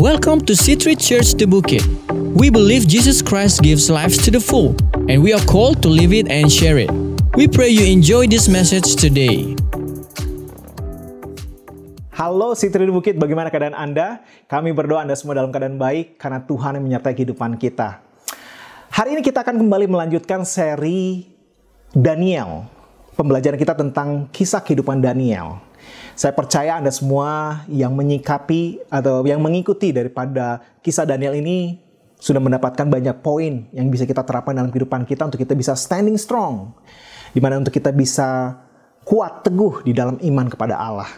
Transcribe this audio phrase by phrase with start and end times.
[0.00, 1.84] Welcome to Citri Church The Bukit.
[2.32, 4.72] We believe Jesus Christ gives life to the full,
[5.12, 6.88] and we are called to live it and share it.
[7.36, 9.52] We pray you enjoy this message today.
[12.16, 14.24] Halo Sitri di Bukit, bagaimana keadaan Anda?
[14.48, 18.00] Kami berdoa Anda semua dalam keadaan baik karena Tuhan yang menyertai kehidupan kita.
[18.96, 21.28] Hari ini kita akan kembali melanjutkan seri
[21.92, 22.64] Daniel.
[23.12, 25.60] Pembelajaran kita tentang kisah kehidupan Daniel.
[26.22, 31.82] Saya percaya Anda semua yang menyikapi atau yang mengikuti daripada kisah Daniel ini
[32.22, 36.14] sudah mendapatkan banyak poin yang bisa kita terapkan dalam kehidupan kita untuk kita bisa standing
[36.14, 36.78] strong.
[37.34, 38.54] Di mana untuk kita bisa
[39.02, 41.10] kuat teguh di dalam iman kepada Allah.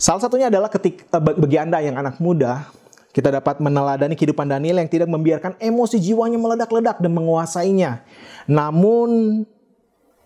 [0.00, 2.72] Salah satunya adalah ketika bagi Anda yang anak muda,
[3.12, 8.00] kita dapat meneladani kehidupan Daniel yang tidak membiarkan emosi jiwanya meledak-ledak dan menguasainya.
[8.48, 9.44] Namun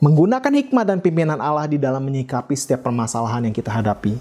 [0.00, 4.16] menggunakan hikmat dan pimpinan Allah di dalam menyikapi setiap permasalahan yang kita hadapi.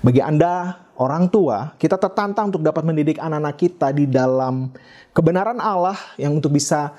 [0.00, 4.70] Bagi Anda, orang tua, kita tertantang untuk dapat mendidik anak-anak kita di dalam
[5.10, 6.94] kebenaran Allah yang untuk bisa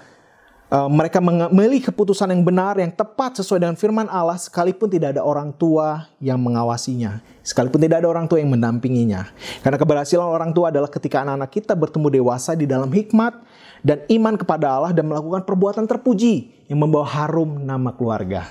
[0.67, 5.23] uh, mereka memilih keputusan yang benar, yang tepat sesuai dengan firman Allah, sekalipun tidak ada
[5.23, 9.31] orang tua yang mengawasinya, sekalipun tidak ada orang tua yang mendampinginya.
[9.63, 13.39] Karena keberhasilan orang tua adalah ketika anak-anak kita bertemu dewasa di dalam hikmat
[13.83, 18.47] dan iman kepada Allah dan melakukan perbuatan terpuji yang membawa harum nama keluarga.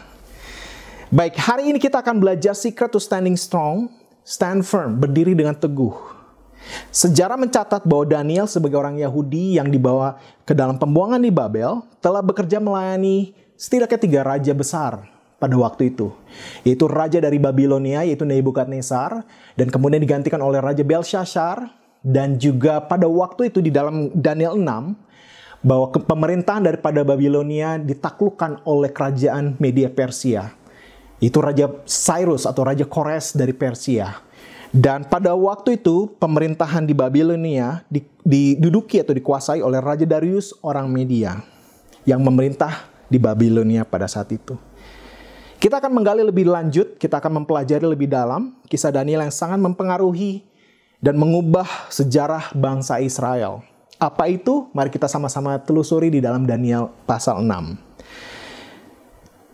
[1.08, 3.88] Baik, hari ini kita akan belajar secret to standing strong,
[4.24, 5.92] stand firm, berdiri dengan teguh.
[6.94, 12.22] Sejarah mencatat bahwa Daniel sebagai orang Yahudi yang dibawa ke dalam pembuangan di Babel telah
[12.22, 15.04] bekerja melayani setidaknya tiga raja besar
[15.42, 16.14] pada waktu itu.
[16.62, 19.26] Yaitu raja dari Babilonia yaitu Nebukadnezar
[19.58, 21.66] dan kemudian digantikan oleh raja Belshazzar
[22.06, 25.11] dan juga pada waktu itu di dalam Daniel 6
[25.62, 30.50] bahwa pemerintahan daripada Babilonia ditaklukkan oleh kerajaan Media Persia.
[31.22, 34.10] Itu Raja Cyrus atau Raja Kores dari Persia.
[34.74, 37.86] Dan pada waktu itu pemerintahan di Babilonia
[38.26, 41.38] diduduki atau dikuasai oleh Raja Darius orang Media
[42.02, 44.58] yang memerintah di Babilonia pada saat itu.
[45.62, 50.42] Kita akan menggali lebih lanjut, kita akan mempelajari lebih dalam kisah Daniel yang sangat mempengaruhi
[50.98, 53.62] dan mengubah sejarah bangsa Israel.
[54.02, 54.66] Apa itu?
[54.74, 57.78] Mari kita sama-sama telusuri di dalam Daniel pasal 6.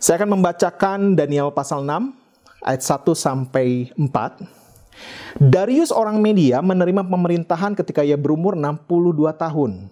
[0.01, 5.37] Saya akan membacakan Daniel pasal 6 ayat 1 sampai 4.
[5.37, 9.85] Darius orang Media menerima pemerintahan ketika ia berumur 62 tahun.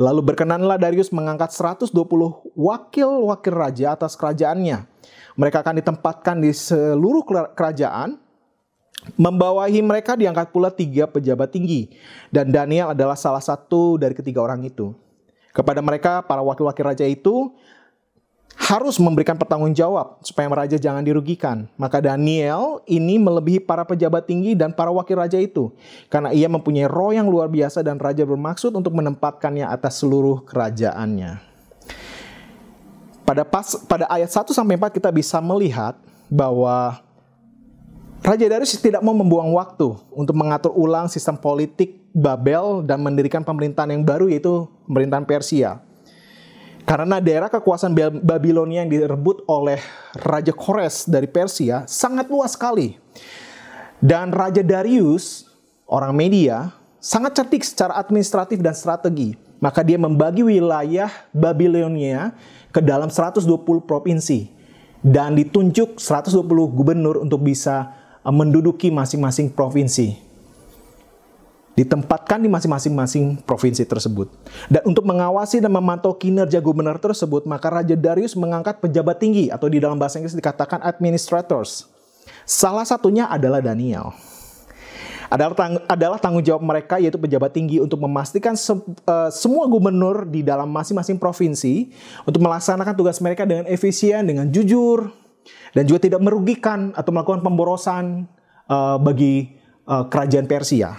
[0.00, 1.92] Lalu berkenanlah Darius mengangkat 120
[2.56, 4.88] wakil-wakil raja atas kerajaannya.
[5.36, 8.16] Mereka akan ditempatkan di seluruh kerajaan
[9.16, 11.88] Membawahi mereka diangkat pula tiga pejabat tinggi.
[12.28, 14.92] Dan Daniel adalah salah satu dari ketiga orang itu.
[15.54, 17.54] Kepada mereka, para wakil-wakil raja itu
[18.58, 21.70] harus memberikan pertanggung jawab supaya raja jangan dirugikan.
[21.78, 25.70] Maka Daniel ini melebihi para pejabat tinggi dan para wakil raja itu.
[26.12, 31.40] Karena ia mempunyai roh yang luar biasa dan raja bermaksud untuk menempatkannya atas seluruh kerajaannya.
[33.22, 35.96] Pada pas pada ayat 1 sampai 4 kita bisa melihat
[36.28, 37.00] bahwa
[38.18, 43.94] Raja Darius tidak mau membuang waktu untuk mengatur ulang sistem politik Babel dan mendirikan pemerintahan
[43.94, 45.78] yang baru yaitu pemerintahan Persia.
[46.88, 47.92] Karena daerah kekuasaan
[48.24, 49.76] Babilonia yang direbut oleh
[50.24, 52.96] Raja Kores dari Persia sangat luas sekali.
[54.00, 55.44] Dan Raja Darius,
[55.84, 59.36] orang media, sangat cerdik secara administratif dan strategi.
[59.60, 62.32] Maka dia membagi wilayah Babilonia
[62.72, 63.44] ke dalam 120
[63.84, 64.48] provinsi.
[65.04, 66.40] Dan ditunjuk 120
[66.72, 67.97] gubernur untuk bisa
[68.32, 70.16] menduduki masing-masing provinsi.
[71.78, 74.26] Ditempatkan di masing-masing provinsi tersebut.
[74.66, 79.70] Dan untuk mengawasi dan memantau kinerja gubernur tersebut, maka Raja Darius mengangkat pejabat tinggi atau
[79.70, 81.86] di dalam bahasa Inggris dikatakan administrators.
[82.42, 84.10] Salah satunya adalah Daniel
[85.28, 90.24] adalah, tang adalah tanggung jawab mereka yaitu pejabat tinggi untuk memastikan se uh, semua gubernur
[90.24, 91.92] di dalam masing-masing provinsi
[92.24, 95.12] untuk melaksanakan tugas mereka dengan efisien, dengan jujur,
[95.72, 98.24] dan juga tidak merugikan atau melakukan pemborosan
[98.68, 99.56] uh, bagi
[99.88, 100.96] uh, kerajaan Persia.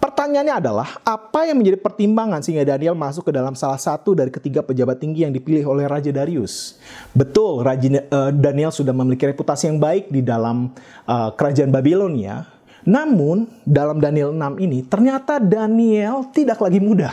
[0.00, 4.64] Pertanyaannya adalah, apa yang menjadi pertimbangan sehingga Daniel masuk ke dalam salah satu dari ketiga
[4.64, 6.80] pejabat tinggi yang dipilih oleh Raja Darius?
[7.12, 10.72] Betul, Raja uh, Daniel sudah memiliki reputasi yang baik di dalam
[11.04, 12.48] uh, kerajaan Babilonia.
[12.88, 17.12] Namun, dalam Daniel 6 ini, ternyata Daniel tidak lagi muda.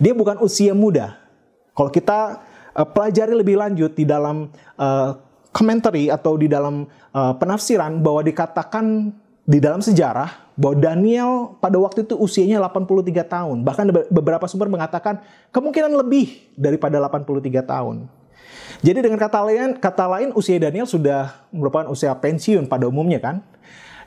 [0.00, 1.20] Dia bukan usia muda.
[1.76, 2.40] Kalau kita
[2.76, 5.16] uh, pelajari lebih lanjut di dalam uh,
[5.56, 6.84] commentary atau di dalam
[7.16, 9.08] uh, penafsiran bahwa dikatakan
[9.46, 13.56] di dalam sejarah bahwa Daniel pada waktu itu usianya 83 tahun.
[13.64, 15.22] Bahkan beberapa sumber mengatakan
[15.54, 18.10] kemungkinan lebih daripada 83 tahun.
[18.84, 23.36] Jadi dengan kata lain, kata lain usia Daniel sudah merupakan usia pensiun pada umumnya kan.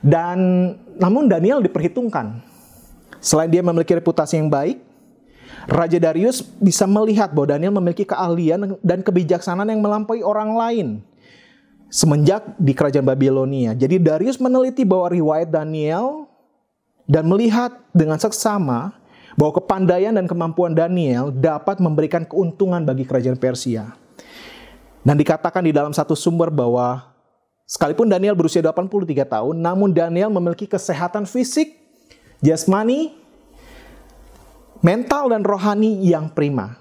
[0.04, 0.38] Dan
[1.00, 2.44] namun Daniel diperhitungkan.
[3.20, 4.80] Selain dia memiliki reputasi yang baik,
[5.68, 10.86] Raja Darius bisa melihat bahwa Daniel memiliki keahlian dan kebijaksanaan yang melampaui orang lain
[11.90, 13.76] semenjak di kerajaan Babilonia.
[13.76, 16.30] Jadi Darius meneliti bahwa riwayat Daniel
[17.04, 18.94] dan melihat dengan seksama
[19.34, 23.92] bahwa kepandaian dan kemampuan Daniel dapat memberikan keuntungan bagi kerajaan Persia.
[25.00, 27.10] Dan dikatakan di dalam satu sumber bahwa
[27.70, 31.78] Sekalipun Daniel berusia 83 tahun, namun Daniel memiliki kesehatan fisik,
[32.42, 33.14] jasmani,
[34.80, 36.76] mental dan rohani yang prima.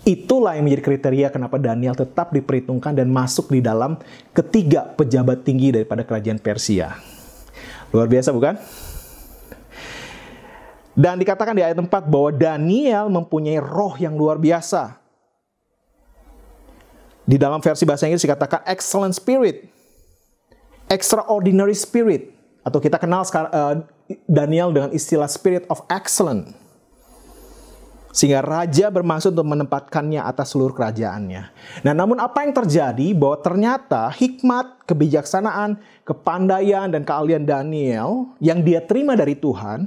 [0.00, 4.00] Itulah yang menjadi kriteria kenapa Daniel tetap diperhitungkan dan masuk di dalam
[4.32, 6.96] ketiga pejabat tinggi daripada kerajaan Persia.
[7.92, 8.56] Luar biasa bukan?
[10.96, 14.96] Dan dikatakan di ayat 4 bahwa Daniel mempunyai roh yang luar biasa.
[17.28, 19.68] Di dalam versi bahasa Inggris dikatakan excellent spirit
[20.90, 22.34] extraordinary spirit
[22.66, 23.86] atau kita kenal uh,
[24.26, 26.50] Daniel dengan istilah spirit of excellence.
[28.10, 31.42] Sehingga raja bermaksud untuk menempatkannya atas seluruh kerajaannya.
[31.86, 38.82] Nah, namun apa yang terjadi bahwa ternyata hikmat, kebijaksanaan, kepandaian dan keahlian Daniel yang dia
[38.82, 39.86] terima dari Tuhan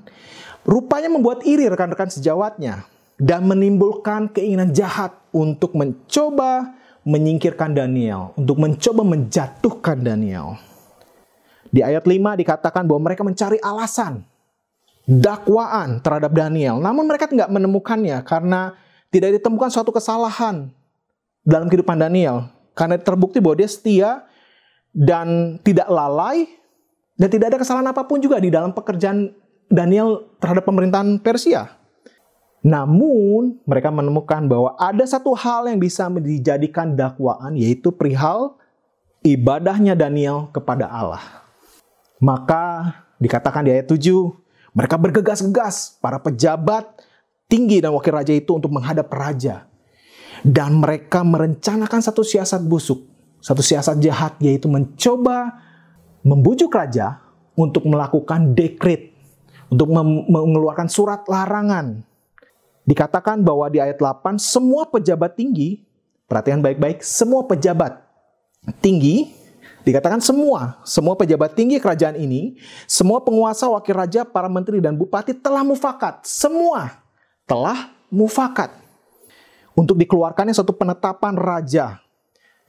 [0.63, 2.87] rupanya membuat iri rekan-rekan sejawatnya
[3.19, 10.55] dan menimbulkan keinginan jahat untuk mencoba menyingkirkan Daniel, untuk mencoba menjatuhkan Daniel.
[11.67, 14.23] Di ayat 5 dikatakan bahwa mereka mencari alasan,
[15.03, 16.79] dakwaan terhadap Daniel.
[16.79, 18.75] Namun mereka tidak menemukannya karena
[19.11, 20.71] tidak ditemukan suatu kesalahan
[21.43, 22.49] dalam kehidupan Daniel.
[22.73, 24.09] Karena terbukti bahwa dia setia
[24.95, 26.49] dan tidak lalai
[27.13, 29.29] dan tidak ada kesalahan apa pun juga di dalam pekerjaan
[29.69, 31.69] Daniel terhadap pemerintahan Persia.
[32.63, 38.55] Namun mereka menemukan bahwa ada satu hal yang bisa dijadikan dakwaan yaitu perihal
[39.21, 41.43] ibadahnya Daniel kepada Allah.
[42.23, 43.99] Maka dikatakan di ayat 7,
[44.73, 46.89] mereka bergegas-gegas para pejabat
[47.45, 49.69] tinggi dan wakil raja itu untuk menghadap raja.
[50.43, 53.05] Dan mereka merencanakan satu siasat busuk,
[53.39, 55.55] satu siasat jahat yaitu mencoba
[56.25, 57.21] membujuk raja
[57.53, 59.13] untuk melakukan dekret,
[59.69, 59.93] untuk
[60.27, 62.01] mengeluarkan surat larangan.
[62.83, 65.79] Dikatakan bahwa di ayat 8 semua pejabat tinggi,
[66.27, 68.03] perhatian baik-baik, semua pejabat
[68.83, 69.31] tinggi
[69.83, 72.55] Dikatakan semua, semua pejabat tinggi kerajaan ini,
[72.87, 76.23] semua penguasa, wakil raja, para menteri dan bupati telah mufakat.
[76.23, 77.03] Semua
[77.43, 78.71] telah mufakat.
[79.75, 81.99] Untuk dikeluarkannya satu penetapan raja.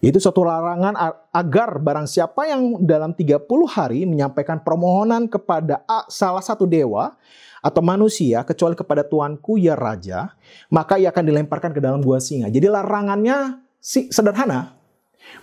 [0.03, 0.93] Yaitu suatu larangan
[1.33, 5.81] agar barang siapa yang dalam 30 hari menyampaikan permohonan kepada
[6.13, 7.17] salah satu dewa
[7.65, 10.37] atau manusia kecuali kepada tuanku ya raja,
[10.69, 12.53] maka ia akan dilemparkan ke dalam gua singa.
[12.53, 14.77] Jadi larangannya sederhana,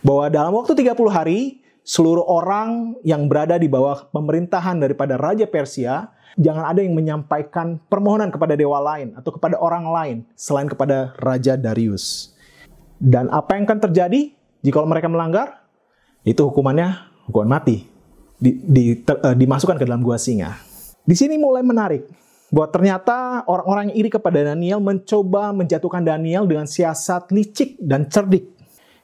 [0.06, 6.14] bahwa dalam waktu 30 hari seluruh orang yang berada di bawah pemerintahan daripada Raja Persia,
[6.38, 11.58] jangan ada yang menyampaikan permohonan kepada dewa lain atau kepada orang lain selain kepada Raja
[11.58, 12.38] Darius.
[13.02, 14.30] Dan apa yang akan terjadi
[14.62, 15.66] jika mereka melanggar?
[16.22, 17.90] Itu hukumannya hukuman mati.
[18.42, 20.58] Di, di, ter, uh, dimasukkan ke dalam gua singa.
[21.06, 22.10] Di sini mulai menarik
[22.50, 28.50] bahwa ternyata orang-orang yang iri kepada Daniel mencoba menjatuhkan Daniel dengan siasat licik dan cerdik.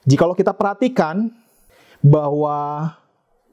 [0.09, 1.29] Jikalau kita perhatikan,
[2.01, 2.91] bahwa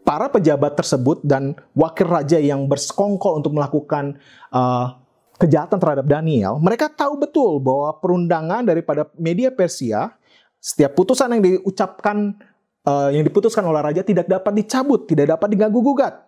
[0.04, 4.20] para pejabat tersebut dan wakil raja yang bersekongkol untuk melakukan
[4.52, 5.00] uh,
[5.40, 10.12] kejahatan terhadap Daniel, mereka tahu betul bahwa perundangan daripada media Persia,
[10.60, 12.36] setiap putusan yang diucapkan,
[12.84, 16.24] uh, yang diputuskan oleh raja tidak dapat dicabut, tidak dapat diganggu gugat.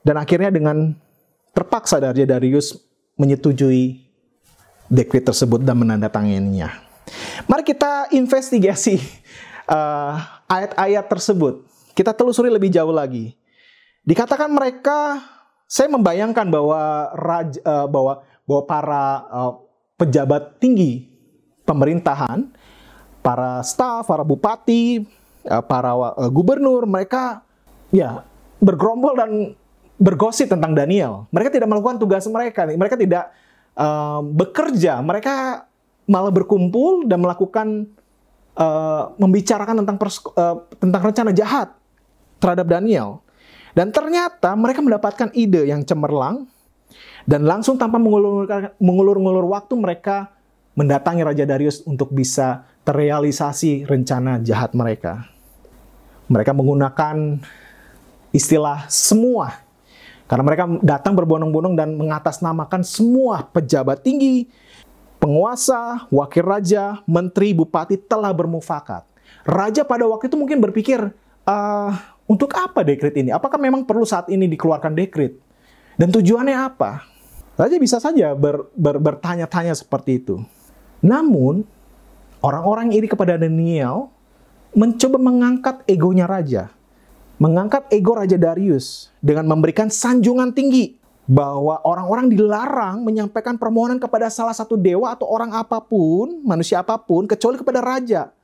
[0.00, 0.96] Dan akhirnya dengan
[1.52, 2.72] terpaksa Raja Darius
[3.20, 4.00] menyetujui
[4.88, 6.72] dekret tersebut dan menandatanganinya.
[7.44, 8.96] Mari kita investigasi
[9.68, 11.62] uh, ayat-ayat tersebut.
[11.94, 13.38] Kita telusuri lebih jauh lagi.
[14.02, 15.22] Dikatakan mereka,
[15.70, 16.80] saya membayangkan bahwa
[17.14, 19.52] raja, uh, bahwa bahwa para uh,
[19.94, 21.06] pejabat tinggi
[21.62, 22.50] pemerintahan,
[23.22, 25.06] para staf, para bupati,
[25.46, 27.46] uh, para uh, gubernur, mereka
[27.94, 28.26] ya
[28.58, 29.30] bergerombol dan
[30.00, 31.30] bergosip tentang Daniel.
[31.30, 33.30] Mereka tidak melakukan tugas mereka, mereka tidak
[33.78, 35.68] uh, bekerja, mereka
[36.10, 37.86] malah berkumpul dan melakukan
[38.60, 39.96] uh, membicarakan tentang
[40.36, 41.72] uh, tentang rencana jahat
[42.36, 43.24] terhadap Daniel.
[43.72, 46.50] Dan ternyata mereka mendapatkan ide yang cemerlang
[47.24, 48.02] dan langsung tanpa
[48.82, 50.34] mengulur-ngulur waktu mereka
[50.74, 55.30] mendatangi Raja Darius untuk bisa terrealisasi rencana jahat mereka.
[56.26, 57.42] Mereka menggunakan
[58.34, 59.70] istilah semua
[60.30, 64.46] karena mereka datang berbondong-bondong dan mengatasnamakan semua pejabat tinggi,
[65.20, 69.04] penguasa, wakil raja, menteri, bupati telah bermufakat.
[69.44, 71.12] Raja pada waktu itu mungkin berpikir,
[71.44, 71.92] uh,
[72.30, 73.34] Untuk apa dekrit ini?
[73.34, 75.34] Apakah memang perlu saat ini dikeluarkan dekrit?
[75.98, 77.02] Dan tujuannya apa?
[77.58, 80.38] Raja bisa saja ber, ber, bertanya-tanya seperti itu.
[81.02, 81.66] Namun,
[82.38, 84.14] orang-orang iri kepada Daniel
[84.78, 86.70] mencoba mengangkat egonya raja.
[87.42, 90.99] Mengangkat ego Raja Darius dengan memberikan sanjungan tinggi
[91.30, 96.98] bahwa orang-orang dilarang menyampaikan permohonan kepada salah satu dewa atau orang apa pun, manusia apa
[96.98, 98.34] pun, kecuali kepada raja.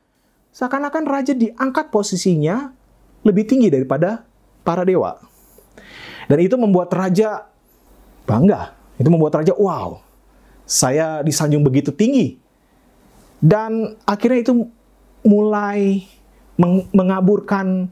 [0.54, 2.70] Seakan-akan raja diangkat posisinya
[3.26, 4.22] lebih tinggi daripada
[4.62, 5.18] para dewa.
[6.30, 7.50] Dan itu membuat raja
[8.22, 8.78] bangga.
[9.02, 9.98] Itu membuat raja, wow,
[10.62, 12.38] saya disanjung begitu tinggi.
[13.42, 14.70] Dan akhirnya itu
[15.26, 16.06] mulai
[16.54, 17.90] meng mengaburkan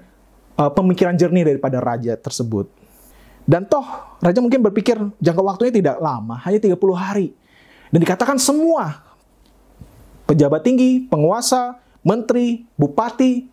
[0.54, 2.83] uh, pemikiran jernih daripada raja tersebut.
[3.44, 3.84] Dan toh,
[4.24, 7.36] raja mungkin berpikir jangka waktunya tidak lama, hanya 30 hari.
[7.92, 9.04] Dan dikatakan semua
[10.24, 13.44] pejabat tinggi, penguasa, menteri, bupati,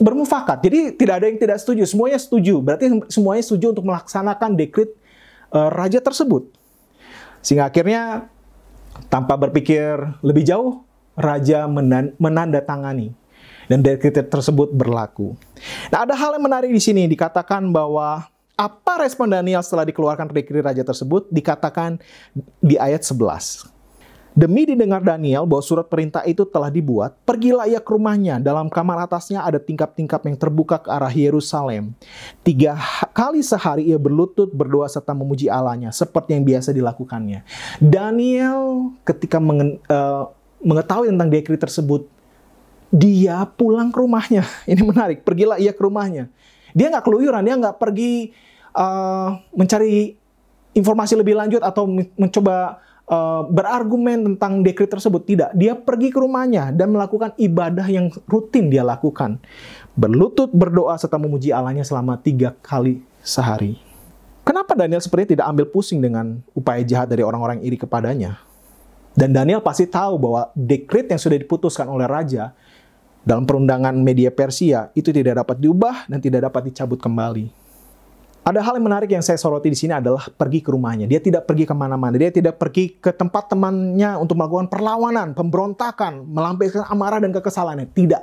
[0.00, 0.64] bermufakat.
[0.64, 2.64] Jadi tidak ada yang tidak setuju, semuanya setuju.
[2.64, 4.90] Berarti semuanya setuju untuk melaksanakan dekrit
[5.52, 6.48] uh, raja tersebut.
[7.44, 8.28] Sehingga akhirnya
[9.12, 13.12] tanpa berpikir lebih jauh, raja menan menandatangani
[13.68, 15.36] dan dekrit tersebut berlaku.
[15.92, 18.26] Nah, ada hal yang menarik di sini dikatakan bahwa
[18.60, 21.96] apa respon Daniel setelah dikeluarkan dekrit raja tersebut dikatakan
[22.60, 23.72] di ayat 11.
[24.30, 28.38] Demi didengar Daniel bahwa surat perintah itu telah dibuat, pergilah ia ke rumahnya.
[28.38, 31.90] Dalam kamar atasnya ada tingkap-tingkap yang terbuka ke arah Yerusalem.
[32.46, 32.78] Tiga
[33.10, 37.42] kali sehari ia berlutut, berdoa serta memuji Allahnya, seperti yang biasa dilakukannya.
[37.82, 40.30] Daniel ketika uh,
[40.62, 42.06] mengetahui tentang dekrit tersebut,
[42.94, 44.46] dia pulang ke rumahnya.
[44.70, 46.30] Ini menarik, pergilah ia ke rumahnya.
[46.70, 48.30] Dia nggak keluyuran, dia nggak pergi
[48.74, 50.16] uh, mencari
[50.74, 52.78] informasi lebih lanjut atau mencoba
[53.10, 55.22] uh, berargumen tentang dekret tersebut.
[55.26, 59.42] Tidak, dia pergi ke rumahnya dan melakukan ibadah yang rutin dia lakukan.
[59.98, 63.76] Berlutut, berdoa, serta memuji Allahnya selama tiga kali sehari.
[64.46, 68.40] Kenapa Daniel sepertinya tidak ambil pusing dengan upaya jahat dari orang-orang iri kepadanya?
[69.14, 72.54] Dan Daniel pasti tahu bahwa dekret yang sudah diputuskan oleh raja
[73.20, 77.59] dalam perundangan media Persia itu tidak dapat diubah dan tidak dapat dicabut kembali.
[78.40, 81.04] Ada hal yang menarik yang saya soroti di sini adalah pergi ke rumahnya.
[81.04, 82.16] Dia tidak pergi ke mana-mana.
[82.16, 87.92] Dia tidak pergi ke tempat temannya untuk melakukan perlawanan, pemberontakan, melampiaskan amarah dan kekesalannya.
[87.92, 88.22] Tidak.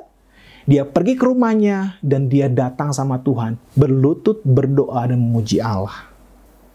[0.67, 6.11] Dia pergi ke rumahnya dan dia datang sama Tuhan, berlutut, berdoa, dan memuji Allah.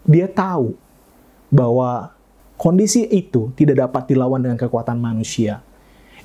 [0.07, 0.73] Dia tahu
[1.53, 2.09] bahwa
[2.57, 5.61] kondisi itu tidak dapat dilawan dengan kekuatan manusia.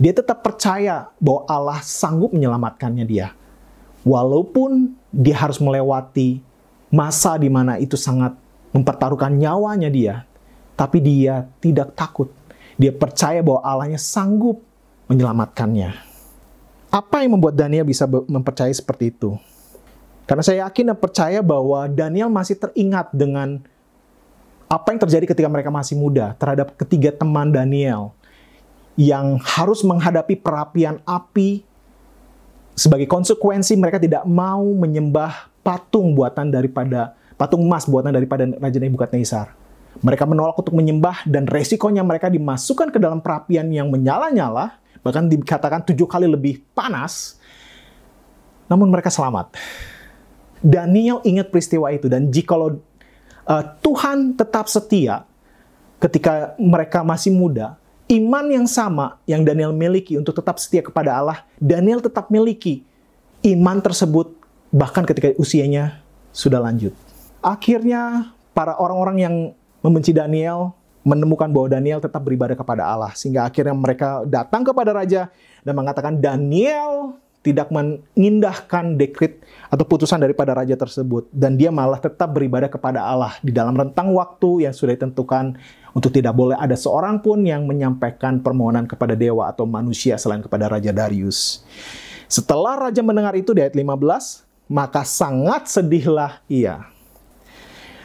[0.01, 3.37] Dia tetap percaya bahwa Allah sanggup menyelamatkannya dia.
[4.07, 6.41] Walaupun dia harus melewati
[6.89, 8.37] masa di mana itu sangat
[8.73, 10.15] mempertaruhkan nyawanya dia,
[10.77, 12.33] tapi dia tidak takut.
[12.79, 14.63] Dia percaya bahwa Allahnya sanggup
[15.11, 15.91] menyelamatkannya.
[16.89, 19.37] Apa yang membuat Daniel bisa mempercayai seperti itu?
[20.29, 23.65] Karena saya yakin dan percaya bahwa Daniel masih teringat dengan
[24.69, 28.13] apa yang terjadi ketika mereka masih muda terhadap ketiga teman Daniel
[29.01, 31.65] yang harus menghadapi perapian api
[32.77, 39.53] sebagai konsekuensi mereka tidak mau menyembah patung buatan daripada patung emas buatan daripada Raja Nebukadnezar.
[40.01, 45.85] Mereka menolak untuk menyembah dan resikonya mereka dimasukkan ke dalam perapian yang menyala-nyala, bahkan dikatakan
[45.85, 47.37] tujuh kali lebih panas.
[48.73, 49.53] Namun mereka selamat.
[50.65, 52.81] Daniel ingat peristiwa itu dan jikalau
[53.45, 55.29] uh, Tuhan tetap setia
[56.01, 57.77] ketika mereka masih muda,
[58.09, 62.87] iman yang sama yang Daniel miliki untuk tetap setia kepada Allah, Daniel tetap miliki
[63.43, 64.38] iman tersebut
[64.75, 66.93] bahkan ketika usianya sudah lanjut.
[67.41, 69.35] Akhirnya para orang-orang yang
[69.81, 70.75] membenci Daniel
[71.07, 75.33] menemukan bahwa Daniel tetap beribadah kepada Allah sehingga akhirnya mereka datang kepada raja
[75.65, 82.35] dan mengatakan Daniel tidak mengindahkan dekrit atau putusan daripada raja tersebut dan dia malah tetap
[82.35, 85.57] beribadah kepada Allah di dalam rentang waktu yang sudah ditentukan
[85.95, 90.69] untuk tidak boleh ada seorang pun yang menyampaikan permohonan kepada dewa atau manusia selain kepada
[90.69, 91.63] raja Darius.
[92.29, 96.85] Setelah raja mendengar itu di ayat 15, maka sangat sedihlah ia.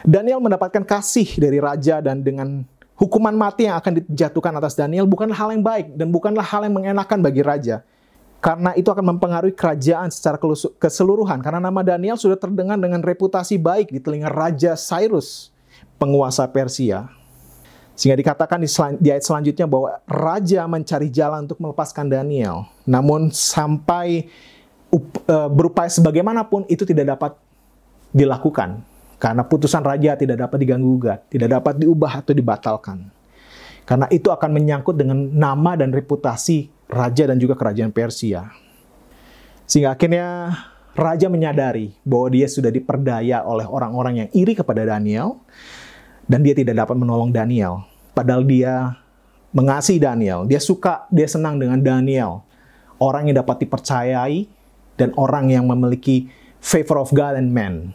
[0.04, 2.64] Daniel mendapatkan kasih dari raja dan dengan
[2.96, 6.74] hukuman mati yang akan dijatuhkan atas Daniel bukanlah hal yang baik dan bukanlah hal yang
[6.76, 7.80] mengenakan bagi raja.
[8.44, 10.36] Karena itu akan mempengaruhi kerajaan secara
[10.76, 11.40] keseluruhan.
[11.40, 15.48] Karena nama Daniel sudah terdengar dengan reputasi baik di telinga Raja Cyrus,
[15.96, 17.08] penguasa Persia.
[17.96, 18.68] Sehingga dikatakan di,
[19.00, 22.68] di ayat selanjutnya bahwa raja mencari jalan untuk melepaskan Daniel.
[22.84, 24.28] Namun sampai
[24.96, 27.32] uh, berupaya sebagaimanapun itu tidak dapat
[28.14, 28.82] dilakukan
[29.18, 33.08] karena putusan raja tidak dapat diganggu gugat, tidak dapat diubah atau dibatalkan.
[33.84, 38.48] Karena itu akan menyangkut dengan nama dan reputasi raja dan juga kerajaan Persia.
[39.64, 40.52] Sehingga akhirnya
[40.92, 45.40] raja menyadari bahwa dia sudah diperdaya oleh orang-orang yang iri kepada Daniel
[46.28, 47.84] dan dia tidak dapat menolong Daniel.
[48.12, 48.96] Padahal dia
[49.52, 52.44] mengasihi Daniel, dia suka, dia senang dengan Daniel.
[53.00, 54.48] Orang yang dapat dipercayai
[54.94, 56.30] dan orang yang memiliki
[56.62, 57.92] favor of God and man.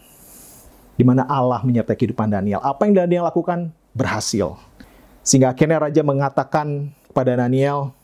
[1.00, 2.60] Di mana Allah menyertai kehidupan Daniel.
[2.60, 4.60] Apa yang Daniel lakukan berhasil.
[5.24, 7.96] Sehingga akhirnya raja mengatakan kepada Daniel,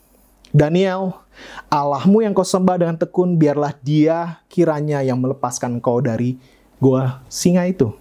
[0.54, 1.20] Daniel,
[1.68, 6.40] Allahmu yang kau sembah dengan tekun, biarlah dia kiranya yang melepaskan kau dari
[6.80, 7.92] gua singa itu.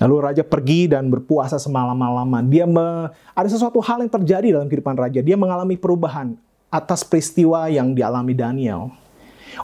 [0.00, 2.48] Lalu raja pergi dan berpuasa semalam-malaman.
[2.48, 5.20] Dia me, ada sesuatu hal yang terjadi dalam kehidupan raja.
[5.20, 6.40] Dia mengalami perubahan
[6.72, 8.94] atas peristiwa yang dialami Daniel.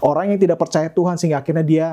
[0.02, 1.87] Orang yang tidak percaya Tuhan sehingga akhirnya dia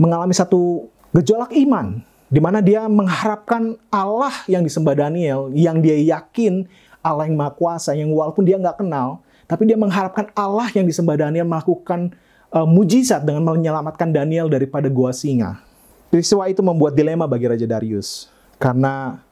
[0.00, 2.02] mengalami satu gejolak iman
[2.32, 6.66] di mana dia mengharapkan Allah yang disembah Daniel, yang dia yakin
[7.04, 11.14] Allah yang Maha Kuasa yang walaupun dia nggak kenal, tapi dia mengharapkan Allah yang disembah
[11.14, 12.10] Daniel melakukan
[12.50, 15.60] uh, mujizat dengan menyelamatkan Daniel daripada gua singa.
[16.08, 19.22] Peristiwa itu membuat dilema bagi Raja Darius karena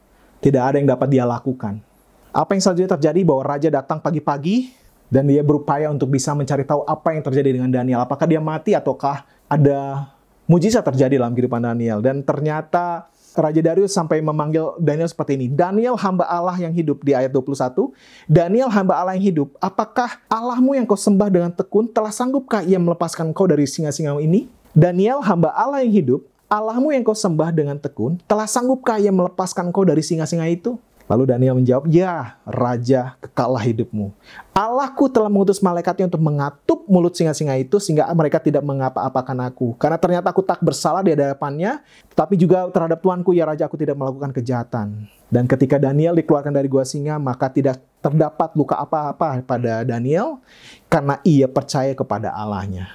[0.43, 1.79] tidak ada yang dapat dia lakukan.
[2.35, 4.73] Apa yang selanjutnya terjadi bahwa raja datang pagi-pagi
[5.13, 8.01] dan dia berupaya untuk bisa mencari tahu apa yang terjadi dengan Daniel.
[8.01, 10.09] Apakah dia mati ataukah ada
[10.49, 15.49] mujizat terjadi dalam kehidupan Daniel dan ternyata Raja Darius sampai memanggil Daniel seperti ini.
[15.49, 17.93] Daniel hamba Allah yang hidup di ayat 21.
[18.29, 19.49] Daniel hamba Allah yang hidup.
[19.57, 24.53] Apakah Allahmu yang kau sembah dengan tekun telah sanggupkah ia melepaskan kau dari singa-singa ini?
[24.77, 26.21] Daniel hamba Allah yang hidup.
[26.53, 30.77] Allahmu yang kau sembah dengan tekun telah sanggupkah ia melepaskan kau dari singa-singa itu?
[31.11, 34.15] Lalu Daniel menjawab, Ya, Raja, kekalah hidupmu.
[34.55, 39.75] Allahku telah mengutus malaikatnya untuk mengatup mulut singa-singa itu sehingga mereka tidak mengapa-apakan aku.
[39.81, 41.81] Karena ternyata aku tak bersalah di hadapannya,
[42.13, 45.09] tetapi juga terhadap Tuanku, ya Raja, aku tidak melakukan kejahatan.
[45.33, 50.43] Dan ketika Daniel dikeluarkan dari gua singa, maka tidak terdapat luka apa-apa pada Daniel
[50.93, 52.91] karena ia percaya kepada Allahnya.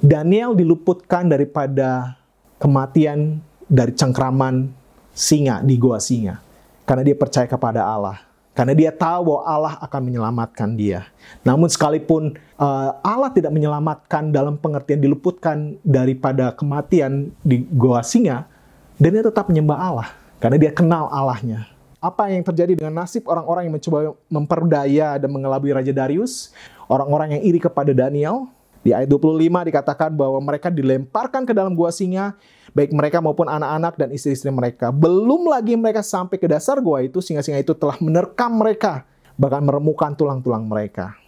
[0.00, 2.16] Daniel diluputkan daripada
[2.56, 4.72] kematian dari cengkraman
[5.12, 6.45] singa di gua singa
[6.86, 8.22] karena dia percaya kepada Allah.
[8.56, 11.04] Karena dia tahu bahwa Allah akan menyelamatkan dia.
[11.44, 18.48] Namun sekalipun uh, Allah tidak menyelamatkan dalam pengertian diluputkan daripada kematian di goa singa,
[18.96, 20.08] dan dia tetap menyembah Allah.
[20.40, 21.68] Karena dia kenal Allahnya.
[22.00, 23.98] Apa yang terjadi dengan nasib orang-orang yang mencoba
[24.32, 26.56] memperdaya dan mengelabui Raja Darius?
[26.88, 28.48] Orang-orang yang iri kepada Daniel,
[28.86, 32.38] di ayat 25 dikatakan bahwa mereka dilemparkan ke dalam gua singa,
[32.70, 34.94] baik mereka maupun anak-anak dan istri-istri mereka.
[34.94, 39.02] Belum lagi mereka sampai ke dasar gua itu, singa-singa itu telah menerkam mereka,
[39.34, 41.18] bahkan meremukan tulang-tulang mereka.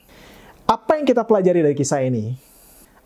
[0.70, 2.38] Apa yang kita pelajari dari kisah ini?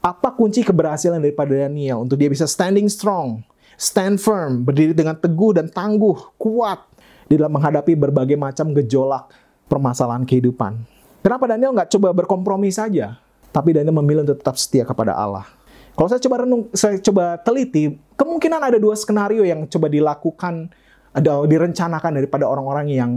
[0.05, 3.41] Apa kunci keberhasilan daripada Daniel untuk dia bisa standing strong,
[3.81, 6.85] stand firm, berdiri dengan teguh dan tangguh, kuat
[7.25, 9.33] di dalam menghadapi berbagai macam gejolak
[9.65, 10.77] permasalahan kehidupan?
[11.25, 13.23] Kenapa Daniel nggak coba berkompromi saja?
[13.53, 15.47] Tapi Daniel memilih untuk tetap setia kepada Allah.
[15.93, 20.73] Kalau saya coba renung, saya coba teliti, kemungkinan ada dua skenario yang coba dilakukan
[21.13, 23.11] atau direncanakan daripada orang-orang yang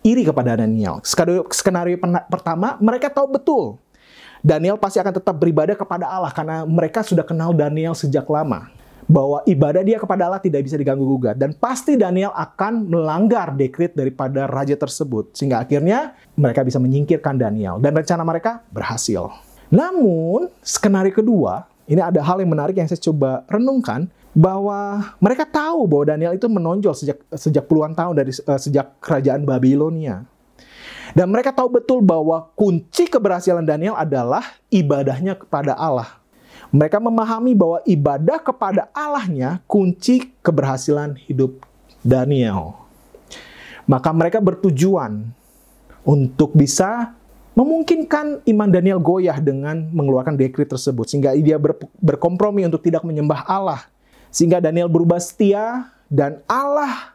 [0.00, 1.04] iri kepada Daniel.
[1.04, 2.00] Skenario, skenario
[2.32, 3.76] pertama, mereka tahu betul
[4.42, 8.66] Daniel pasti akan tetap beribadah kepada Allah karena mereka sudah kenal Daniel sejak lama.
[9.06, 11.38] Bahwa ibadah dia kepada Allah tidak bisa diganggu gugat.
[11.38, 15.34] Dan pasti Daniel akan melanggar dekrit daripada raja tersebut.
[15.34, 17.78] Sehingga akhirnya mereka bisa menyingkirkan Daniel.
[17.78, 19.51] Dan rencana mereka berhasil.
[19.72, 24.04] Namun, skenario kedua, ini ada hal yang menarik yang saya coba renungkan
[24.36, 29.48] bahwa mereka tahu bahwa Daniel itu menonjol sejak sejak puluhan tahun dari uh, sejak kerajaan
[29.48, 30.28] Babilonia.
[31.12, 36.20] Dan mereka tahu betul bahwa kunci keberhasilan Daniel adalah ibadahnya kepada Allah.
[36.72, 41.60] Mereka memahami bahwa ibadah kepada Allahnya kunci keberhasilan hidup
[42.00, 42.76] Daniel.
[43.84, 45.28] Maka mereka bertujuan
[46.00, 47.12] untuk bisa
[47.52, 53.44] memungkinkan iman Daniel goyah dengan mengeluarkan dekrit tersebut sehingga dia ber, berkompromi untuk tidak menyembah
[53.44, 53.84] Allah.
[54.32, 57.12] Sehingga Daniel berubah setia dan Allah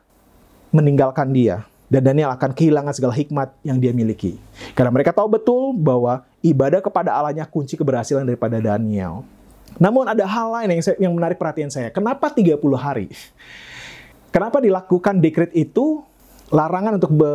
[0.70, 1.66] meninggalkan dia.
[1.88, 4.36] Dan Daniel akan kehilangan segala hikmat yang dia miliki.
[4.76, 9.24] Karena mereka tahu betul bahwa ibadah kepada Allahnya kunci keberhasilan daripada Daniel.
[9.80, 11.88] Namun ada hal lain yang, saya, yang menarik perhatian saya.
[11.88, 13.08] Kenapa 30 hari?
[14.36, 16.04] Kenapa dilakukan dekrit itu?
[16.52, 17.32] Larangan untuk be,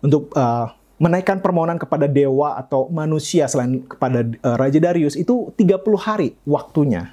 [0.00, 5.82] untuk uh, menaikkan permohonan kepada dewa atau manusia selain kepada uh, Raja Darius itu 30
[5.98, 7.10] hari waktunya.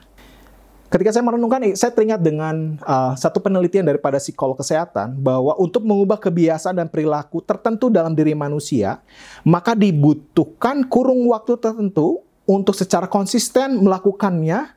[0.89, 6.17] Ketika saya merenungkan, saya teringat dengan uh, satu penelitian daripada psikolog kesehatan bahwa untuk mengubah
[6.21, 9.01] kebiasaan dan perilaku tertentu dalam diri manusia,
[9.41, 14.69] maka dibutuhkan kurung waktu tertentu untuk secara konsisten melakukannya,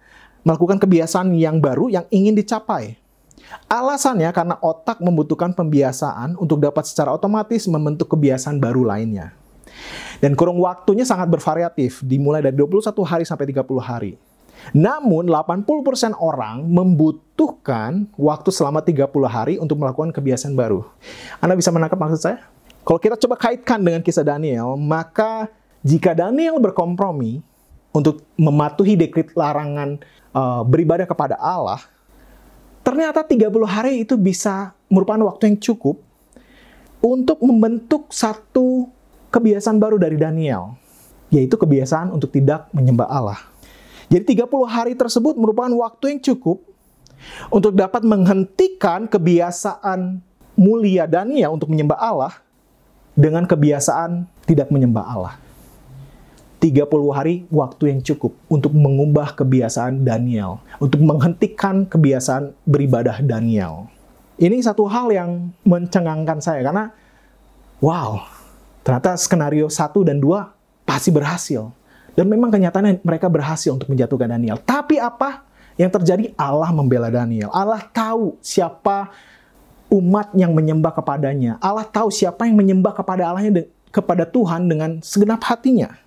[0.44, 3.01] melakukan kebiasaan yang baru yang ingin dicapai.
[3.68, 9.32] Alasannya karena otak membutuhkan pembiasaan untuk dapat secara otomatis membentuk kebiasaan baru lainnya.
[10.22, 14.12] Dan kurung waktunya sangat bervariatif, dimulai dari 21 hari sampai 30 hari.
[14.70, 20.86] Namun 80% orang membutuhkan waktu selama 30 hari untuk melakukan kebiasaan baru.
[21.42, 22.38] Anda bisa menangkap maksud saya?
[22.86, 25.50] Kalau kita coba kaitkan dengan kisah Daniel, maka
[25.82, 27.42] jika Daniel berkompromi
[27.90, 29.98] untuk mematuhi dekrit larangan
[30.30, 31.82] uh, beribadah kepada Allah,
[32.82, 36.02] ternyata 30 hari itu bisa merupakan waktu yang cukup
[37.02, 38.86] untuk membentuk satu
[39.32, 40.78] kebiasaan baru dari Daniel,
[41.32, 43.40] yaitu kebiasaan untuk tidak menyembah Allah.
[44.12, 46.60] Jadi 30 hari tersebut merupakan waktu yang cukup
[47.48, 50.20] untuk dapat menghentikan kebiasaan
[50.58, 52.34] mulia Daniel untuk menyembah Allah
[53.16, 55.34] dengan kebiasaan tidak menyembah Allah.
[56.62, 63.90] 30 hari waktu yang cukup untuk mengubah kebiasaan Daniel, untuk menghentikan kebiasaan beribadah Daniel.
[64.38, 66.94] Ini satu hal yang mencengangkan saya karena
[67.82, 68.22] wow,
[68.86, 71.74] ternyata skenario 1 dan 2 pasti berhasil.
[72.14, 74.60] Dan memang kenyataannya mereka berhasil untuk menjatuhkan Daniel.
[74.62, 75.42] Tapi apa
[75.74, 76.30] yang terjadi?
[76.38, 77.50] Allah membela Daniel.
[77.50, 79.10] Allah tahu siapa
[79.90, 81.58] umat yang menyembah kepadanya.
[81.58, 86.01] Allah tahu siapa yang menyembah kepada Allahnya kepada Tuhan dengan segenap hatinya.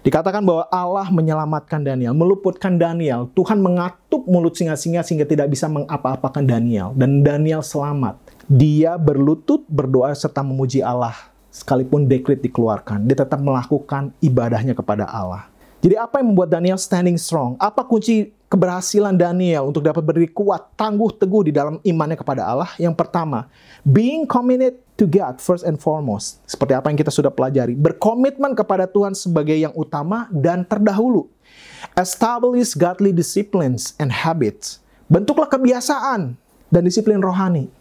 [0.00, 3.28] Dikatakan bahwa Allah menyelamatkan Daniel, meluputkan Daniel.
[3.36, 6.96] Tuhan mengatup mulut singa-singa sehingga tidak bisa mengapa-apakan Daniel.
[6.96, 8.16] Dan Daniel selamat.
[8.48, 15.49] Dia berlutut, berdoa, serta memuji Allah sekalipun dekrit dikeluarkan, dia tetap melakukan ibadahnya kepada Allah.
[15.80, 17.56] Jadi apa yang membuat Daniel standing strong?
[17.56, 22.68] Apa kunci keberhasilan Daniel untuk dapat berdiri kuat, tangguh teguh di dalam imannya kepada Allah?
[22.76, 23.48] Yang pertama,
[23.80, 26.44] being committed to God first and foremost.
[26.44, 27.72] Seperti apa yang kita sudah pelajari.
[27.72, 31.32] Berkomitmen kepada Tuhan sebagai yang utama dan terdahulu.
[31.96, 34.84] Establish godly disciplines and habits.
[35.08, 36.36] Bentuklah kebiasaan
[36.68, 37.72] dan disiplin rohani.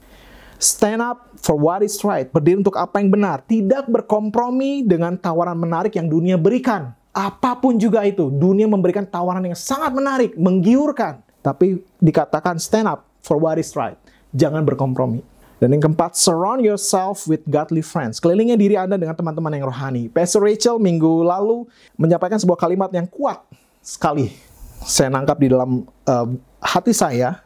[0.55, 5.55] Stand up for what is right, berdiri untuk apa yang benar, tidak berkompromi dengan tawaran
[5.55, 6.98] menarik yang dunia berikan.
[7.09, 11.25] Apa pun juga itu, dunia memberikan tawaran yang sangat menarik, menggiurkan.
[11.41, 13.97] Tapi dikatakan stand up for what is right.
[14.35, 15.25] Jangan berkompromi.
[15.59, 18.23] Dan yang keempat, surround yourself with godly friends.
[18.23, 20.07] Kelilingi diri Anda dengan teman-teman yang rohani.
[20.07, 21.67] Pastor Rachel minggu lalu
[21.99, 23.43] menyampaikan sebuah kalimat yang kuat
[23.83, 24.31] sekali.
[24.87, 26.27] Saya nangkap di dalam uh,
[26.63, 27.43] hati saya,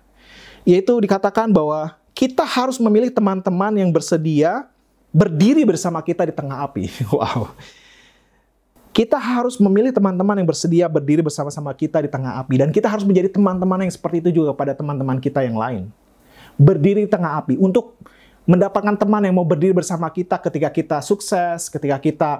[0.61, 4.69] yaitu dikatakan bahwa kita harus memilih teman-teman yang bersedia
[5.09, 6.89] berdiri bersama kita di tengah api.
[7.13, 7.49] Wow.
[8.93, 12.61] Kita harus memilih teman-teman yang bersedia berdiri bersama-sama kita di tengah api.
[12.61, 15.89] Dan kita harus menjadi teman-teman yang seperti itu juga pada teman-teman kita yang lain.
[16.61, 17.97] Berdiri di tengah api untuk
[18.43, 22.31] mendapatkan teman yang mau berdiri bersama kita ketika kita sukses, ketika kita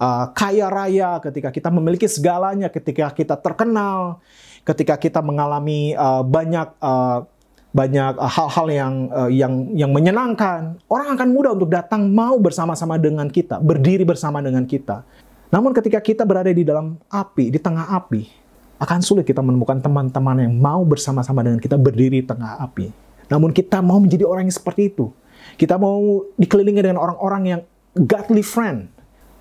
[0.00, 4.18] uh, kaya raya, ketika kita memiliki segalanya, ketika kita terkenal,
[4.64, 7.28] ketika kita mengalami uh, banyak uh,
[7.70, 12.98] banyak uh, hal-hal yang uh, yang yang menyenangkan, orang akan mudah untuk datang mau bersama-sama
[12.98, 15.06] dengan kita, berdiri bersama dengan kita.
[15.50, 18.22] Namun ketika kita berada di dalam api, di tengah api,
[18.80, 22.88] akan sulit kita menemukan teman-teman yang mau bersama-sama dengan kita berdiri di tengah api.
[23.28, 25.10] Namun kita mau menjadi orang yang seperti itu.
[25.58, 27.60] Kita mau dikelilingi dengan orang-orang yang
[28.06, 28.88] godly friend,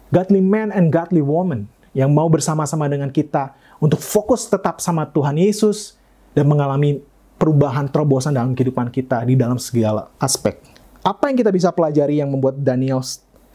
[0.10, 5.38] godly man and godly woman yang mau bersama-sama dengan kita untuk fokus tetap sama Tuhan
[5.38, 5.96] Yesus
[6.34, 7.02] dan mengalami
[7.40, 10.60] perubahan terobosan dalam kehidupan kita di dalam segala aspek.
[11.00, 13.00] Apa yang kita bisa pelajari yang membuat Daniel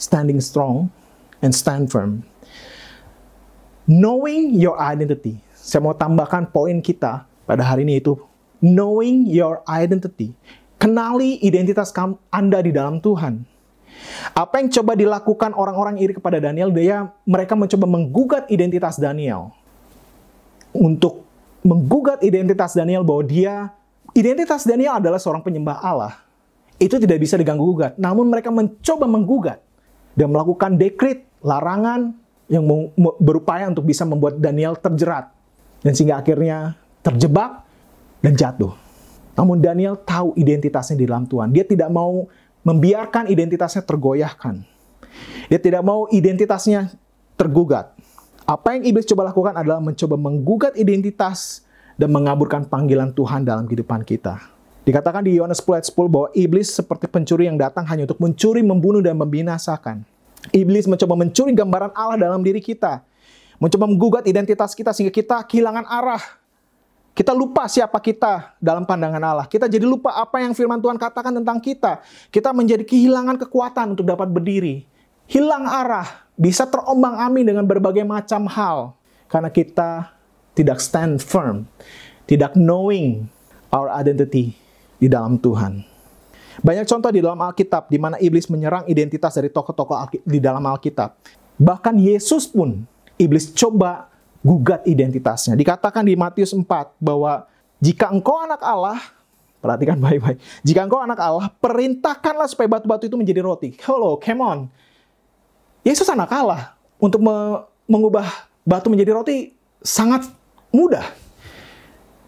[0.01, 0.89] standing strong
[1.45, 2.25] and stand firm?
[3.85, 5.37] Knowing your identity.
[5.53, 8.17] Saya mau tambahkan poin kita pada hari ini itu
[8.65, 10.33] knowing your identity.
[10.81, 13.45] Kenali identitas kamu, Anda di dalam Tuhan.
[14.33, 19.53] Apa yang coba dilakukan orang-orang iri kepada Daniel, dia mereka mencoba menggugat identitas Daniel
[20.75, 21.25] untuk
[21.65, 23.73] menggugat identitas Daniel bahwa dia
[24.13, 26.21] identitas Daniel adalah seorang penyembah Allah.
[26.77, 27.95] Itu tidak bisa diganggu gugat.
[27.97, 29.63] Namun mereka mencoba menggugat
[30.19, 32.13] dan melakukan dekrit, larangan
[32.49, 32.65] yang
[33.21, 35.33] berupaya untuk bisa membuat Daniel terjerat
[35.81, 37.65] dan sehingga akhirnya terjebak
[38.21, 38.73] dan jatuh.
[39.35, 41.51] Namun Daniel tahu identitasnya di dalam Tuhan.
[41.51, 42.29] Dia tidak mau
[42.65, 44.65] membiarkan identitasnya tergoyahkan.
[45.51, 46.95] Dia tidak mau identitasnya
[47.37, 47.93] tergugat.
[48.45, 51.65] Apa yang iblis coba lakukan adalah mencoba menggugat identitas
[51.97, 54.53] dan mengaburkan panggilan Tuhan dalam kehidupan kita.
[54.85, 58.61] Dikatakan di Yohanes 10 ayat 10 bahwa iblis seperti pencuri yang datang hanya untuk mencuri,
[58.61, 60.05] membunuh, dan membinasakan.
[60.53, 63.01] Iblis mencoba mencuri gambaran Allah dalam diri kita.
[63.57, 66.21] Mencoba menggugat identitas kita sehingga kita kehilangan arah.
[67.15, 69.47] Kita lupa siapa kita dalam pandangan Allah.
[69.47, 72.03] Kita jadi lupa apa yang firman Tuhan katakan tentang kita.
[72.35, 74.83] Kita menjadi kehilangan kekuatan untuk dapat berdiri.
[75.31, 78.99] Hilang arah, bisa terombang ambing dengan berbagai macam hal
[79.31, 80.11] karena kita
[80.59, 81.71] tidak stand firm,
[82.27, 83.31] tidak knowing
[83.71, 84.59] our identity
[84.99, 85.94] di dalam Tuhan.
[86.63, 91.17] Banyak contoh di dalam Alkitab di mana iblis menyerang identitas dari tokoh-tokoh di dalam Alkitab.
[91.59, 92.87] Bahkan Yesus pun
[93.19, 94.11] iblis coba
[94.45, 95.57] menggugat identitasnya.
[95.57, 96.69] Dikatakan di Matius 4
[97.01, 97.49] bahwa
[97.81, 99.01] jika engkau anak Allah,
[99.65, 100.37] perhatikan baik-baik.
[100.61, 103.73] Jika engkau anak Allah, perintahkanlah supaya batu-batu itu menjadi roti.
[103.81, 104.59] Hello, come on.
[105.81, 106.77] Yesus anak Allah.
[107.01, 108.25] Untuk me mengubah
[108.65, 109.53] batu menjadi roti
[109.85, 110.25] sangat
[110.73, 111.05] mudah.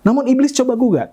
[0.04, 1.10] Namun iblis coba gugat.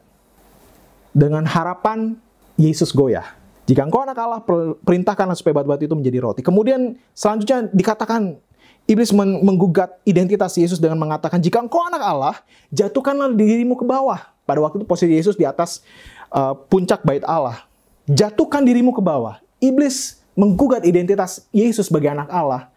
[1.13, 2.17] Dengan harapan
[2.57, 3.35] Yesus goyah.
[3.63, 4.43] Jika engkau anak Allah,
[4.83, 6.41] perintahkanlah supaya batu-batu itu menjadi roti.
[6.43, 8.35] Kemudian selanjutnya dikatakan
[8.83, 12.35] Iblis menggugat identitas Yesus dengan mengatakan, jika engkau anak Allah,
[12.75, 14.19] jatuhkanlah dirimu ke bawah.
[14.43, 15.79] Pada waktu itu posisi Yesus di atas
[16.27, 17.63] uh, puncak bait Allah.
[18.11, 19.39] Jatuhkan dirimu ke bawah.
[19.63, 22.67] Iblis menggugat identitas Yesus sebagai anak Allah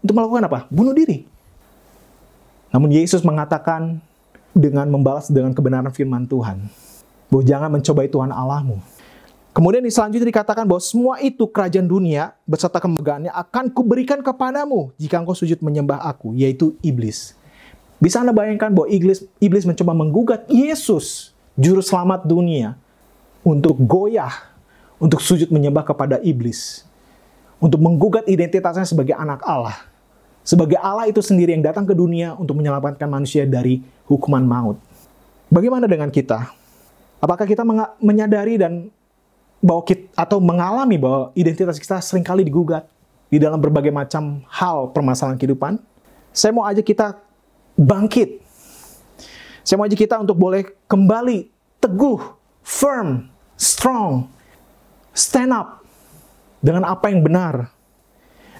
[0.00, 0.58] untuk melakukan apa?
[0.72, 1.28] Bunuh diri.
[2.72, 4.00] Namun Yesus mengatakan
[4.56, 6.72] dengan membalas dengan kebenaran firman Tuhan.
[7.28, 8.80] Bahwa jangan mencobai Tuhan Allahmu.
[9.50, 15.18] Kemudian di selanjutnya dikatakan bahwa semua itu kerajaan dunia beserta kemegahannya akan kuberikan kepadamu jika
[15.18, 17.34] engkau sujud menyembah aku, yaitu iblis.
[17.98, 22.78] Bisa Anda bayangkan bahwa iblis, iblis mencoba menggugat Yesus, juru selamat dunia,
[23.42, 24.32] untuk goyah,
[25.02, 26.86] untuk sujud menyembah kepada iblis.
[27.60, 29.84] Untuk menggugat identitasnya sebagai anak Allah.
[30.40, 34.80] Sebagai Allah itu sendiri yang datang ke dunia untuk menyelamatkan manusia dari hukuman maut.
[35.52, 36.48] Bagaimana dengan kita?
[37.20, 37.60] Apakah kita
[38.00, 38.88] menyadari dan
[39.60, 42.88] bahwa kita, atau mengalami bahwa identitas kita sering kali digugat
[43.28, 45.78] di dalam berbagai macam hal permasalahan kehidupan,
[46.32, 47.20] saya mau ajak kita
[47.76, 48.40] bangkit.
[49.62, 52.18] Saya mau ajak kita untuk boleh kembali teguh,
[52.64, 54.26] firm, strong,
[55.12, 55.84] stand up
[56.64, 57.72] dengan apa yang benar.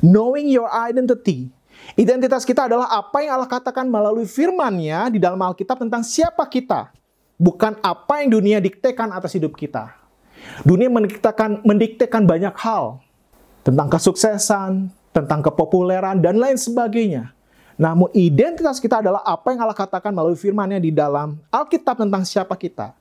[0.00, 1.52] Knowing your identity.
[1.96, 6.92] Identitas kita adalah apa yang Allah katakan melalui firman-Nya di dalam Alkitab tentang siapa kita.
[7.40, 9.99] Bukan apa yang dunia diktekan atas hidup kita.
[10.62, 13.00] Dunia mendiktekan, mendiktekan banyak hal
[13.64, 17.32] tentang kesuksesan, tentang kepopuleran, dan lain sebagainya.
[17.80, 22.52] Namun identitas kita adalah apa yang Allah katakan melalui firman-Nya di dalam Alkitab tentang siapa
[22.52, 22.92] kita.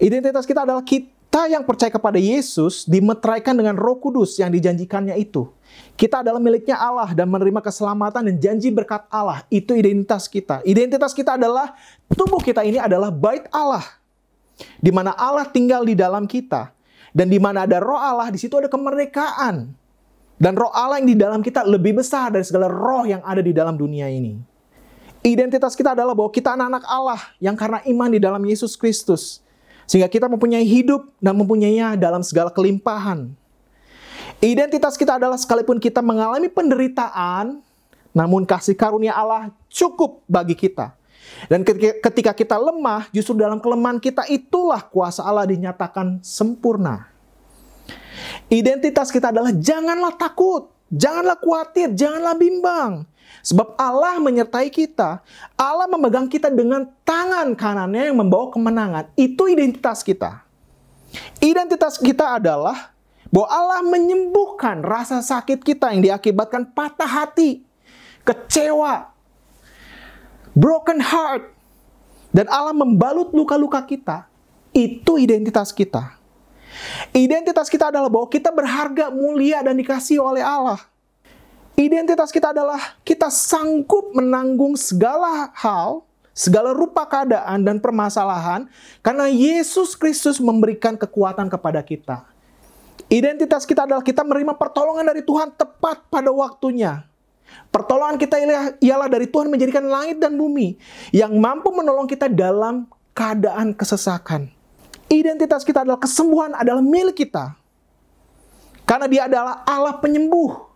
[0.00, 5.52] Identitas kita adalah kita yang percaya kepada Yesus dimeteraikan dengan roh kudus yang dijanjikannya itu.
[6.00, 9.44] Kita adalah miliknya Allah dan menerima keselamatan dan janji berkat Allah.
[9.52, 10.64] Itu identitas kita.
[10.64, 11.76] Identitas kita adalah
[12.16, 13.84] tubuh kita ini adalah bait Allah.
[14.80, 16.72] Di mana Allah tinggal di dalam kita.
[17.12, 19.68] Dan di mana ada roh Allah, di situ ada kemerdekaan.
[20.40, 23.52] Dan roh Allah yang di dalam kita lebih besar dari segala roh yang ada di
[23.52, 24.40] dalam dunia ini.
[25.22, 29.38] Identitas kita adalah bahwa kita anak-anak Allah yang karena iman di dalam Yesus Kristus.
[29.86, 33.30] Sehingga kita mempunyai hidup dan mempunyainya dalam segala kelimpahan.
[34.42, 37.62] Identitas kita adalah sekalipun kita mengalami penderitaan,
[38.10, 40.90] namun kasih karunia Allah cukup bagi kita.
[41.50, 47.10] Dan ketika kita lemah, justru dalam kelemahan kita itulah kuasa Allah dinyatakan sempurna.
[48.52, 52.92] Identitas kita adalah janganlah takut, janganlah khawatir, janganlah bimbang.
[53.42, 55.18] Sebab Allah menyertai kita.
[55.58, 59.10] Allah memegang kita dengan tangan kanannya yang membawa kemenangan.
[59.18, 60.46] Itu identitas kita.
[61.42, 62.92] Identitas kita adalah
[63.32, 67.64] bahwa Allah menyembuhkan rasa sakit kita yang diakibatkan patah hati,
[68.22, 69.11] kecewa,
[70.52, 71.52] broken heart,
[72.32, 74.24] dan Allah membalut luka-luka kita,
[74.72, 76.16] itu identitas kita.
[77.12, 80.80] Identitas kita adalah bahwa kita berharga, mulia, dan dikasih oleh Allah.
[81.76, 88.68] Identitas kita adalah kita sanggup menanggung segala hal, segala rupa keadaan dan permasalahan,
[89.04, 92.24] karena Yesus Kristus memberikan kekuatan kepada kita.
[93.12, 97.04] Identitas kita adalah kita menerima pertolongan dari Tuhan tepat pada waktunya.
[97.72, 98.36] Pertolongan kita
[98.80, 100.76] ialah dari Tuhan menjadikan langit dan bumi
[101.12, 104.52] yang mampu menolong kita dalam keadaan kesesakan.
[105.08, 107.56] Identitas kita adalah kesembuhan adalah milik kita.
[108.88, 110.68] Karena dia adalah Allah penyembuh.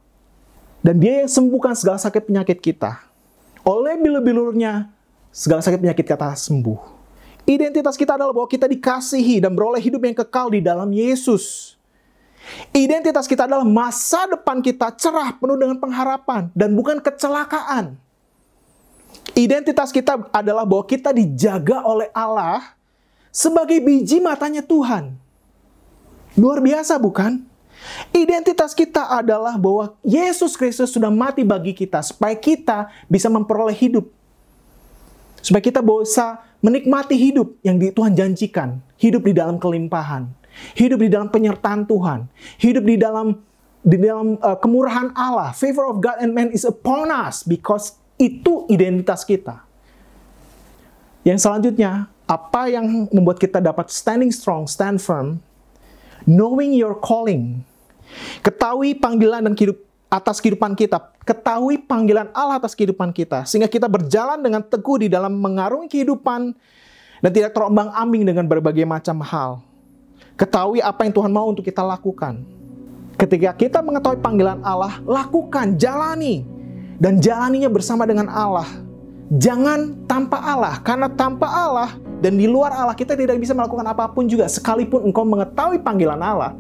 [0.85, 3.01] Dan dia yang sembuhkan segala sakit penyakit kita.
[3.67, 4.89] Oleh bilur-bilurnya,
[5.35, 6.97] segala sakit penyakit kita sembuh.
[7.47, 11.76] Identitas kita adalah bahwa kita dikasihi dan beroleh hidup yang kekal di dalam Yesus.
[12.71, 17.99] Identitas kita adalah masa depan kita cerah penuh dengan pengharapan dan bukan kecelakaan.
[19.35, 22.77] Identitas kita adalah bahwa kita dijaga oleh Allah
[23.35, 25.19] sebagai biji matanya Tuhan.
[26.37, 27.43] Luar biasa bukan?
[28.13, 34.09] Identitas kita adalah bahwa Yesus Kristus sudah mati bagi kita supaya kita bisa memperoleh hidup.
[35.41, 40.36] Supaya kita bisa menikmati hidup yang Tuhan janjikan, hidup di dalam kelimpahan
[40.77, 42.29] hidup di dalam penyertaan Tuhan,
[42.61, 43.41] hidup di dalam
[43.87, 45.55] di dalam uh, kemurahan Allah.
[45.55, 49.63] Favor of God and man is upon us because itu identitas kita.
[51.23, 55.39] Yang selanjutnya, apa yang membuat kita dapat standing strong, stand firm,
[56.27, 57.63] knowing your calling.
[58.43, 59.55] Ketahui panggilan dan
[60.07, 65.09] atas kehidupan kita, ketahui panggilan Allah atas kehidupan kita, sehingga kita berjalan dengan teguh di
[65.11, 66.55] dalam mengarungi kehidupan
[67.23, 69.59] dan tidak terombang-ambing dengan berbagai macam hal.
[70.37, 72.45] Ketahui apa yang Tuhan mau untuk kita lakukan.
[73.17, 76.45] Ketika kita mengetahui panggilan Allah, lakukan, jalani,
[77.01, 78.69] dan jalaninya bersama dengan Allah.
[79.33, 84.07] Jangan tanpa Allah, karena tanpa Allah dan di luar Allah kita tidak bisa melakukan apa
[84.13, 84.47] pun juga.
[84.47, 86.55] Sekalipun engkau mengetahui panggilan Allah,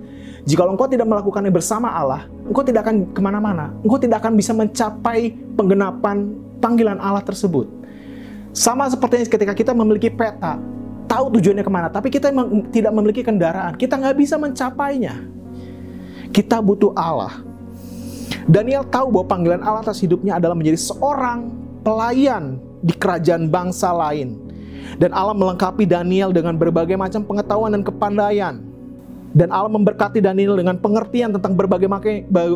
[0.48, 3.70] jika engkau tidak melakukannya bersama Allah, engkau tidak akan ke mana-mana.
[3.84, 7.68] Engkau tidak akan bisa mencapai penggenapan panggilan Allah tersebut.
[8.56, 10.56] Sama seperti ketika kita memiliki peta,
[11.06, 12.28] tahu tujuannya ke mana, tapi kita
[12.74, 15.14] tidak memiliki kendaraan, kita nggak bisa mencapainya.
[16.34, 17.40] Kita butuh Allah.
[18.46, 21.50] Daniel tahu bahwa panggilan Allah atas hidupnya adalah menjadi seorang
[21.82, 24.38] pelayan di kerajaan bangsa lain.
[25.00, 28.62] Dan Allah melengkapi Daniel dengan berbagai macam pengetahuan dan kepandaian.
[29.36, 31.88] Dan Allah memberkati Daniel dengan pengertian tentang berbagai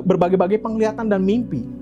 [0.05, 1.80] berbagai penglihatan dan mimpi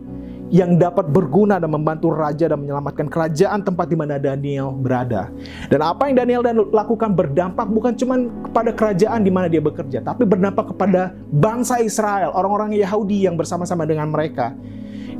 [0.48, 5.28] yang dapat berguna dan membantu raja dan menyelamatkan kerajaan tempat di mana Daniel berada.
[5.68, 8.16] Dan apa yang Daniel dan lakukan berdampak bukan cuma
[8.48, 13.84] kepada kerajaan di mana dia bekerja, tapi berdampak kepada bangsa Israel, orang-orang Yahudi yang bersama-sama
[13.84, 14.56] dengan mereka.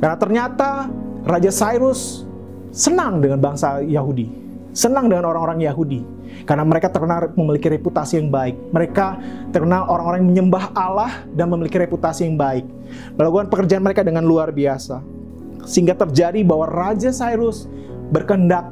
[0.01, 0.89] Karena ternyata
[1.27, 2.25] Raja Cyrus
[2.73, 4.31] senang dengan bangsa Yahudi,
[4.73, 6.01] senang dengan orang-orang Yahudi,
[6.49, 8.57] karena mereka terkenal memiliki reputasi yang baik.
[8.73, 9.05] Mereka
[9.53, 12.65] terkenal orang-orang yang menyembah Allah dan memiliki reputasi yang baik.
[13.13, 15.18] Melakukan pekerjaan mereka dengan luar biasa.
[15.63, 17.67] Sehingga terjadi bahwa Raja Cyrus
[18.09, 18.71] berkehendak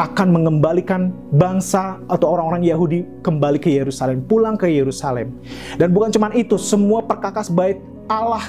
[0.00, 5.36] akan mengembalikan bangsa atau orang-orang Yahudi kembali ke Yerusalem, pulang ke Yerusalem.
[5.76, 7.76] Dan bukan cuma itu, semua perkakas bait
[8.08, 8.44] Allah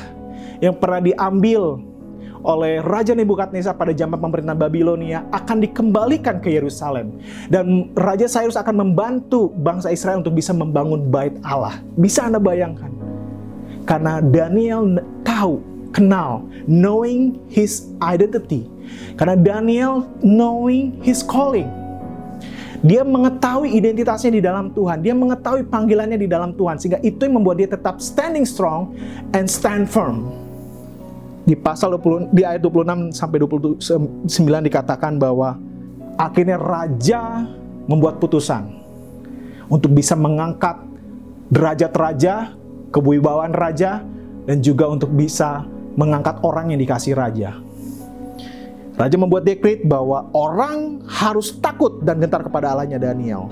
[0.63, 1.81] yang pernah diambil
[2.41, 7.21] oleh Raja Nebukadnezar pada zaman pemerintahan Babilonia akan dikembalikan ke Yerusalem.
[7.51, 11.77] Dan Raja Cyrus akan membantu bangsa Israel untuk bisa membangun bait Allah.
[11.97, 12.89] Bisa Anda bayangkan?
[13.85, 18.67] Karena Daniel tahu, kenal, knowing his identity.
[19.15, 21.69] Karena Daniel knowing his calling.
[22.81, 25.05] Dia mengetahui identitasnya di dalam Tuhan.
[25.05, 26.81] Dia mengetahui panggilannya di dalam Tuhan.
[26.81, 28.97] Sehingga itu yang membuat dia tetap standing strong
[29.37, 30.33] and stand firm
[31.45, 35.57] di pasal 20 di ayat 26 sampai 29 dikatakan bahwa
[36.17, 37.49] akhirnya raja
[37.89, 38.69] membuat putusan
[39.65, 40.77] untuk bisa mengangkat
[41.51, 42.35] derajat raja,
[42.93, 44.05] kewibawaan raja
[44.45, 47.57] dan juga untuk bisa mengangkat orang yang dikasih raja.
[48.95, 53.49] Raja membuat dekret bahwa orang harus takut dan gentar kepada Allahnya Daniel.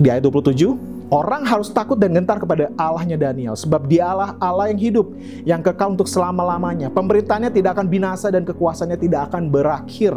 [0.00, 4.06] Di ayat 27, Orang harus takut dan gentar kepada Allahnya Daniel, sebab dia
[4.38, 5.10] Allah, yang hidup,
[5.42, 6.86] yang kekal untuk selama-lamanya.
[6.86, 10.14] Pemerintahnya tidak akan binasa dan kekuasaannya tidak akan berakhir.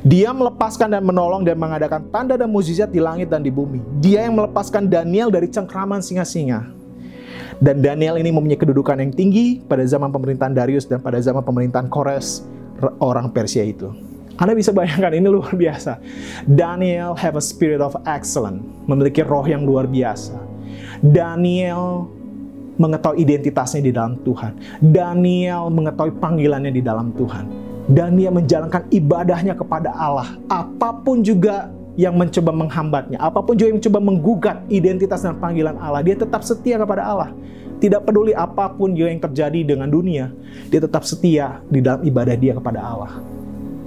[0.00, 3.84] Dia melepaskan dan menolong dan mengadakan tanda dan mukjizat di langit dan di bumi.
[4.00, 6.72] Dia yang melepaskan Daniel dari cengkraman singa-singa.
[7.56, 11.88] Dan Daniel ini mempunyai kedudukan yang tinggi pada zaman pemerintahan Darius dan pada zaman pemerintahan
[11.88, 12.44] Kores,
[13.00, 13.88] orang Persia itu.
[14.36, 15.96] Anda bisa bayangkan ini luar biasa.
[16.44, 20.36] Daniel have a spirit of excellence, memiliki roh yang luar biasa.
[21.00, 22.12] Daniel
[22.76, 24.52] mengetahui identitasnya di dalam Tuhan.
[24.84, 27.48] Daniel mengetahui panggilannya di dalam Tuhan.
[27.88, 30.36] Daniel menjalankan ibadahnya kepada Allah.
[30.52, 35.80] Apa pun juga yang mencoba menghambatnya, apa pun juga yang mencoba menggugat identitas dan panggilan
[35.80, 37.32] Allah, dia tetap setia kepada Allah.
[37.76, 40.32] Tidak peduli apa pun juga yang terjadi dengan dunia,
[40.68, 43.20] dia tetap setia di dalam ibadah dia kepada Allah.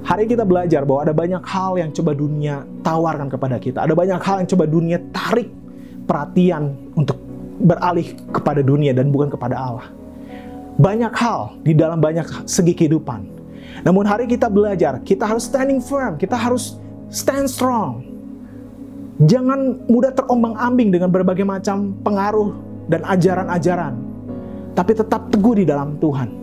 [0.05, 3.85] Hari kita belajar bahwa ada banyak hal yang coba dunia tawarkan kepada kita.
[3.85, 5.49] Ada banyak hal yang coba dunia tarik
[6.09, 7.17] perhatian untuk
[7.61, 9.87] beralih kepada dunia dan bukan kepada Allah.
[10.79, 13.27] Banyak hal di dalam banyak segi kehidupan.
[13.83, 16.79] Namun hari kita belajar, kita harus standing firm, kita harus
[17.13, 18.05] stand strong.
[19.19, 22.55] Jangan mudah terombang-ambing dengan berbagai macam pengaruh
[22.87, 23.93] dan ajaran-ajaran.
[24.73, 26.39] Tapi tetap teguh di dalam Tuhan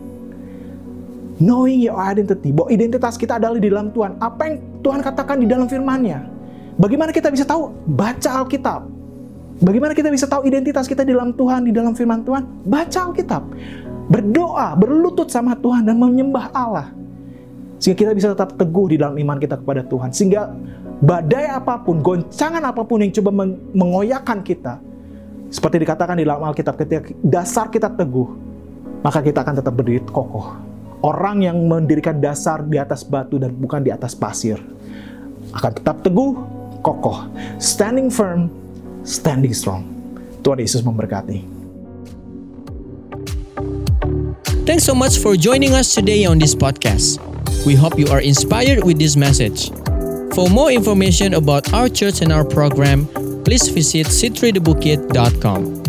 [1.36, 4.16] Knowing your identity, bahwa identitas kita adalah di dalam Tuhan.
[4.24, 6.24] Apa yang Tuhan katakan di dalam firman-Nya?
[6.80, 7.76] Bagaimana kita bisa tahu?
[7.92, 8.88] Baca Alkitab.
[9.60, 12.40] Bagaimana kita bisa tahu identitas kita di dalam Tuhan, di dalam firman Tuhan?
[12.64, 13.52] Baca Alkitab.
[14.08, 16.88] Berdoa, berlutut sama Tuhan dan menyembah Allah.
[17.76, 20.10] Sehingga kita bisa tetap teguh di dalam iman kita kepada Tuhan.
[20.12, 20.48] Sehingga
[21.00, 23.30] badai apa pun, goncangan apa pun yang coba
[23.76, 24.80] mengoyakkan kita,
[25.52, 28.28] seperti dikatakan di dalam Alkitab, ketika dasar kita teguh,
[29.04, 30.56] maka kita akan tetap berdiri kokoh.
[31.04, 34.58] Orang yang mendirikan dasar di atas batu dan bukan di atas pasir
[35.54, 36.34] akan tetap teguh,
[36.82, 37.28] kokoh,
[37.62, 38.50] standing firm,
[39.06, 39.86] standing strong.
[40.42, 41.44] Tuhan Yesus memberkati.
[44.66, 47.22] Thanks so much for joining us today on this podcast.
[47.66, 49.70] We hope you are inspired with this message.
[50.34, 53.06] For more information about our church and our program,
[53.42, 55.85] please visit citridebukit.com.